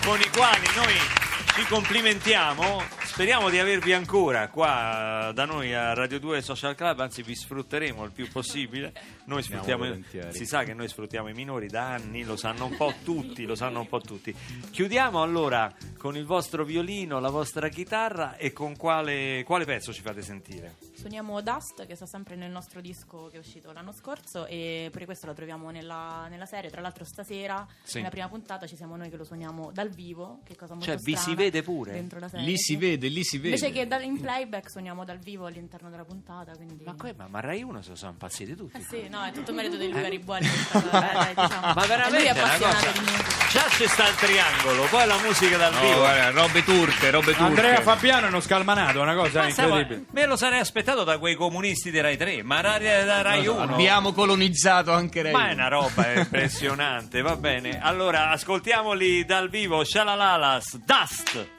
con 0.03 0.19
i 0.21 0.31
quali 0.31 0.67
noi 0.75 1.26
ci 1.57 1.65
complimentiamo. 1.69 2.83
Speriamo 3.03 3.49
di 3.49 3.59
avervi 3.59 3.95
ancora 3.95 4.49
qua 4.49 5.31
da 5.35 5.47
noi 5.47 5.73
a 5.73 5.95
Radio 5.95 6.21
2 6.21 6.43
Social 6.43 6.75
Club, 6.75 7.01
anzi 7.01 7.23
vi 7.23 7.35
sfrutteremo 7.35 8.05
il 8.05 8.11
più 8.11 8.29
possibile. 8.31 8.93
Noi 9.25 9.43
sfruttiamo, 9.43 10.03
si 10.29 10.45
sa 10.45 10.65
che 10.65 10.75
noi 10.75 10.87
sfruttiamo 10.87 11.29
i 11.29 11.33
minori 11.33 11.69
da 11.69 11.95
anni, 11.95 12.25
lo 12.25 12.37
sanno 12.37 12.67
un 12.67 12.77
po' 12.77 12.93
tutti, 13.03 13.47
lo 13.47 13.55
sanno 13.55 13.81
un 13.81 13.89
po' 13.89 14.01
tutti. 14.01 14.37
Chiudiamo 14.71 15.23
allora 15.23 15.73
con 15.97 16.15
il 16.15 16.27
vostro 16.27 16.63
violino, 16.63 17.21
la 17.21 17.31
vostra 17.31 17.69
chitarra 17.69 18.37
e 18.37 18.53
con 18.53 18.77
quale, 18.77 19.43
quale 19.47 19.65
pezzo 19.65 19.95
ci 19.95 20.03
fate 20.03 20.21
sentire? 20.21 20.86
Suoniamo 21.07 21.41
Dust 21.41 21.87
che 21.87 21.95
sta 21.95 22.05
sempre 22.05 22.35
nel 22.35 22.51
nostro 22.51 22.81
disco 22.81 23.29
che 23.31 23.37
è 23.37 23.39
uscito 23.39 23.71
l'anno 23.71 23.93
scorso 23.93 24.45
e 24.45 24.89
pure 24.91 25.05
questo 25.05 25.27
lo 25.27 25.35
troviamo 25.35 25.71
nella, 25.71 26.27
nella 26.29 26.47
serie. 26.47 26.69
Tra 26.69 26.81
l'altro 26.81 27.05
stasera, 27.05 27.65
Sì. 27.85 27.99
nella 27.99 28.09
prima 28.11 28.27
puntata, 28.29 28.67
ci 28.67 28.75
siamo 28.75 28.97
noi 28.97 29.09
che 29.09 29.17
lo 29.17 29.23
suoniamo 29.23 29.71
dal 29.73 29.89
vivo, 29.91 30.41
che 30.45 30.57
cosa 30.57 30.75
molto 30.75 30.89
Cioè, 30.91 30.97
vi 30.97 31.15
si 31.15 31.37
vede 31.37 31.63
pure? 31.63 31.93
Dentro 31.93 32.19
la 32.19 32.29
serie, 32.29 32.45
Lì 32.45 32.59
si 32.59 32.75
vede, 32.75 33.07
lì 33.07 33.23
si 33.23 33.37
vede. 33.39 33.55
Invece 33.55 33.71
che 33.71 33.87
in 34.03 34.21
playback 34.21 34.69
suoniamo 34.69 35.05
dal 35.05 35.19
vivo 35.19 35.47
all'interno 35.47 35.91
della 35.91 36.05
puntata, 36.05 36.57
quindi... 36.57 36.83
Ma, 36.85 36.97
come, 36.97 37.15
ma, 37.17 37.29
ma 37.29 37.39
Rai 37.39 37.63
1 37.63 37.83
se 37.83 37.91
lo 37.91 37.95
sono 37.95 38.11
impazziti 38.11 38.57
tutti. 38.57 38.77
Eh 38.77 38.83
sì, 38.83 39.07
no, 39.09 39.23
è 39.23 39.31
tutto 39.31 39.53
merito 39.53 39.77
di 39.77 39.87
Luca 39.89 40.09
eh, 40.09 41.35
diciamo. 41.37 41.73
Ma 41.73 41.87
veramente 41.87 42.17
Lui 42.19 42.25
è 42.27 42.31
appassionato 42.31 42.77
cosa- 42.85 42.91
di 42.91 42.99
musica. 42.99 43.47
Già 43.49 43.63
c'è 43.69 43.87
sta 43.87 44.09
il 44.09 44.15
triangolo, 44.17 44.85
poi 44.91 45.07
la 45.07 45.19
musica 45.21 45.57
dal 45.57 45.73
No, 45.73 45.81
vivo. 45.83 45.99
guarda, 45.99 46.31
robe 46.31 46.65
turche, 46.65 47.11
robe 47.11 47.27
turche. 47.27 47.43
Andrea 47.43 47.81
Fabiano 47.81 48.27
è 48.27 48.29
uno 48.29 48.41
scalmanato, 48.41 48.99
è 48.99 49.03
una 49.03 49.15
cosa 49.15 49.43
Ma 49.43 49.49
incredibile. 49.49 49.97
ma- 49.99 50.05
me 50.11 50.27
lo 50.27 50.37
sarei 50.37 50.59
aspettato 50.59 50.95
da 51.05 51.19
quei 51.19 51.35
comunisti 51.35 51.91
di 51.91 52.01
Rai 52.01 52.17
3, 52.17 52.43
ma 52.43 52.61
Rai, 52.61 53.05
da 53.05 53.23
Rai 53.23 53.47
1. 53.47 53.61
Abbiamo 53.61 54.13
colonizzato 54.13 54.93
anche 54.93 55.23
Rai. 55.23 55.33
Ma 55.33 55.49
è 55.51 55.53
una 55.53 55.69
roba 55.69 56.13
impressionante, 56.15 57.23
va 57.23 57.37
bene. 57.37 57.81
Allora, 57.81 58.31
ascoltiamoli 58.31 59.25
dal 59.25 59.49
vivo, 59.49 59.85
Shalalalas, 59.85 60.77
Dust. 60.85 61.56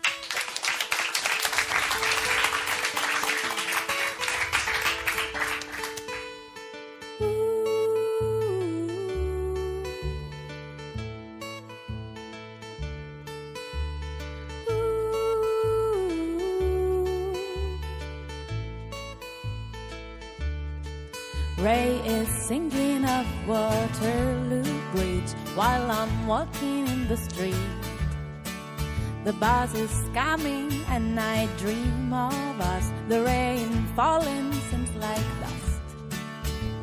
Dream 31.57 32.13
of 32.13 32.61
us. 32.61 32.91
The 33.09 33.23
rain 33.23 33.69
falling 33.95 34.53
seems 34.69 34.93
like 34.95 35.25
dust. 35.41 35.81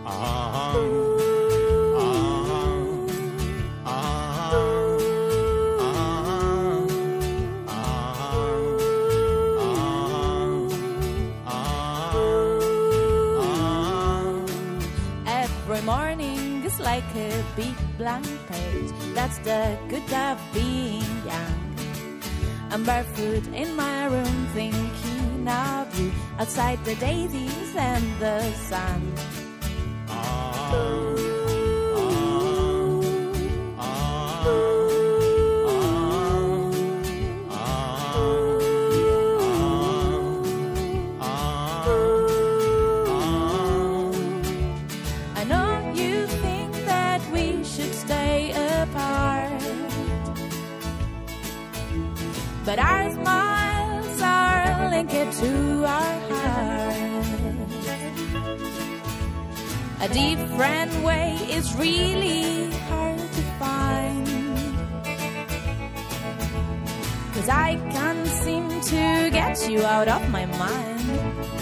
Uh-huh. 0.04 0.80
Uh-huh. 1.96 2.34
Uh-huh. 13.46 14.46
Every 15.26 15.82
morning 15.82 16.64
is 16.64 16.80
like 16.80 17.04
a 17.14 17.44
big 17.54 17.74
blank 17.96 18.26
page. 18.48 18.90
That's 19.14 19.38
the 19.38 19.78
good 19.88 20.12
of 20.12 20.38
being 20.52 21.06
young. 21.24 21.60
I'm 22.70 22.82
barefoot 22.82 23.46
in 23.54 23.76
my 23.76 23.93
room 24.10 24.46
thinking 24.54 25.48
of 25.48 25.98
you 25.98 26.10
outside 26.38 26.84
the 26.84 26.94
daisies 26.96 27.74
and 27.76 28.04
the 28.20 28.52
sun. 28.54 29.12
I 45.36 45.44
know 45.44 45.92
you 45.94 46.26
think 46.26 46.74
linked 54.94 55.32
to 55.40 55.84
our 55.84 56.20
hearts. 56.30 57.88
A 60.00 60.08
different 60.08 60.92
way 61.02 61.36
is 61.50 61.74
really 61.74 62.70
hard 62.88 63.18
to 63.18 63.42
find. 63.58 64.26
Cause 67.34 67.48
I 67.48 67.70
can't 67.94 68.26
seem 68.28 68.68
to 68.92 69.30
get 69.38 69.68
you 69.68 69.82
out 69.82 70.08
of 70.08 70.22
my 70.30 70.46
mind. 70.46 71.53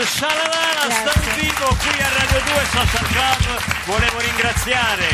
Scialalala 0.00 0.90
sta 0.90 1.12
in 1.20 1.34
vivo 1.34 1.76
qui 1.76 2.00
a 2.00 2.08
Radio 2.16 2.40
2 2.40 2.64
Social 2.72 3.06
Club. 3.08 3.84
Volevo 3.84 4.20
ringraziare, 4.20 5.06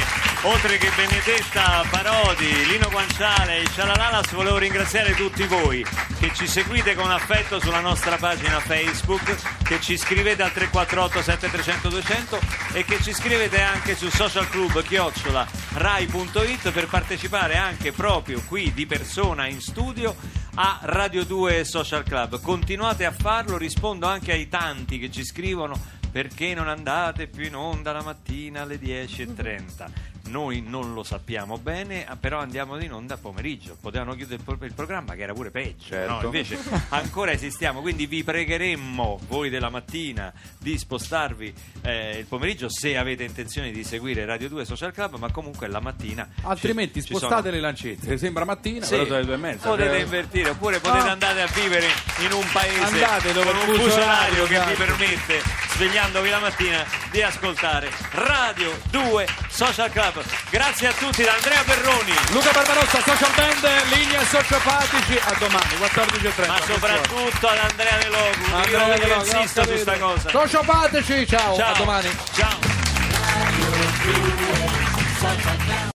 oltre 0.42 0.78
che 0.78 0.92
Benedetta 0.94 1.84
Parodi, 1.90 2.64
Lino 2.66 2.88
Guanciale 2.88 3.58
e 3.58 3.66
Scialalalas, 3.66 4.30
volevo 4.30 4.56
ringraziare 4.56 5.14
tutti 5.16 5.44
voi 5.46 5.84
che 6.20 6.30
ci 6.32 6.46
seguite 6.46 6.94
con 6.94 7.10
affetto 7.10 7.58
sulla 7.58 7.80
nostra 7.80 8.18
pagina 8.18 8.60
Facebook, 8.60 9.34
che 9.64 9.80
ci 9.80 9.96
scrivete 9.96 10.44
al 10.44 10.52
348 10.52 11.22
7300 11.22 11.88
200 11.88 12.40
e 12.74 12.84
che 12.84 13.02
ci 13.02 13.12
scrivete 13.12 13.60
anche 13.60 13.96
su 13.96 14.08
social 14.10 14.48
club 14.48 14.80
chiocciola 14.84 15.44
rai.it 15.72 16.70
per 16.70 16.86
partecipare 16.86 17.56
anche 17.56 17.90
proprio 17.90 18.40
qui 18.46 18.72
di 18.72 18.86
persona 18.86 19.48
in 19.48 19.60
studio 19.60 20.14
a 20.60 20.80
Radio 20.82 21.24
2 21.24 21.62
Social 21.62 22.02
Club. 22.02 22.40
Continuate 22.40 23.04
a 23.04 23.12
farlo, 23.12 23.56
rispondo 23.56 24.06
anche 24.06 24.32
ai 24.32 24.48
tanti 24.48 24.98
che 24.98 25.08
ci 25.08 25.24
scrivono 25.24 25.78
perché 26.10 26.52
non 26.52 26.66
andate 26.66 27.28
più 27.28 27.44
in 27.44 27.54
onda 27.54 27.92
la 27.92 28.02
mattina 28.02 28.62
alle 28.62 28.76
10.30. 28.76 29.88
Noi 30.28 30.62
non 30.66 30.92
lo 30.92 31.02
sappiamo 31.02 31.58
bene, 31.58 32.06
ah, 32.06 32.16
però 32.16 32.38
andiamo 32.38 32.78
in 32.82 32.92
onda 32.92 33.16
pomeriggio. 33.16 33.76
Potevano 33.80 34.14
chiudere 34.14 34.36
il, 34.36 34.42
pro- 34.44 34.64
il 34.66 34.72
programma, 34.74 35.14
che 35.14 35.22
era 35.22 35.32
pure 35.32 35.50
peggio. 35.50 35.86
Certo. 35.88 36.12
no? 36.12 36.20
Invece 36.24 36.58
ancora 36.90 37.32
esistiamo, 37.32 37.80
quindi 37.80 38.06
vi 38.06 38.22
pregheremmo, 38.24 39.18
voi 39.28 39.48
della 39.50 39.68
mattina, 39.70 40.32
di 40.58 40.76
spostarvi 40.78 41.54
eh, 41.82 42.18
il 42.18 42.26
pomeriggio 42.26 42.68
se 42.68 42.96
avete 42.96 43.24
intenzione 43.24 43.70
di 43.70 43.84
seguire 43.84 44.24
Radio 44.24 44.48
2 44.48 44.64
Social 44.64 44.92
Club, 44.92 45.16
ma 45.18 45.30
comunque 45.30 45.66
la 45.68 45.80
mattina. 45.80 46.28
Altrimenti 46.42 47.00
ci- 47.00 47.06
ci 47.08 47.14
spostate 47.14 47.42
sono- 47.42 47.54
le 47.54 47.60
lancette. 47.60 48.18
Sembra 48.18 48.44
mattina, 48.44 48.84
sì, 48.84 48.90
però 48.92 49.04
sono 49.04 49.18
le 49.18 49.24
due 49.24 49.34
e 49.34 49.38
mezza. 49.38 49.68
potete 49.68 49.88
Cioè- 49.90 50.00
invertire 50.00 50.50
oppure 50.50 50.80
potete 50.80 51.04
No. 51.04 51.10
andare 51.10 51.42
a 51.42 51.46
vivere 51.54 51.86
in 52.24 52.32
un 52.32 52.46
paese 52.52 52.82
Andate 52.82 53.32
dove 53.32 53.46
con 53.50 53.56
un 53.56 53.64
fuso 53.66 53.80
fuso 53.82 53.94
orario, 54.00 54.42
orario 54.42 54.44
che 54.44 54.48
vi 54.48 54.72
esatto. 54.72 54.84
permette 54.96 55.42
svegliandovi 55.70 56.28
la 56.28 56.38
mattina 56.40 56.84
di 57.10 57.22
ascoltare 57.22 57.90
Radio 58.12 58.76
2 58.90 59.26
Social 59.48 59.90
Club 59.90 60.17
grazie 60.50 60.88
a 60.88 60.92
tutti 60.92 61.22
da 61.22 61.32
Andrea 61.34 61.62
Perroni 61.64 62.14
Luca 62.30 62.50
Barbarossa, 62.50 63.00
social 63.02 63.30
band, 63.34 63.66
linea 63.92 64.24
sociopatici. 64.24 65.18
A 65.22 65.34
domani, 65.38 65.74
14.30. 65.78 66.46
ma 66.46 66.60
soprattutto 66.66 67.48
ad 67.48 67.58
Andrea 67.58 67.96
De 67.98 68.08
Logu 68.08 68.54
Andrea 68.54 68.86
io 68.86 68.92
De 68.94 68.98
che 69.00 69.08
Logu, 69.08 69.24
insisto 69.24 69.64
su 69.64 69.76
sta 69.76 69.98
cosa 69.98 70.28
Sociopatici, 70.30 71.26
ciao, 71.26 71.56
ciao 71.56 71.72
a 71.72 71.76
domani. 71.76 72.10
ciao 72.32 72.58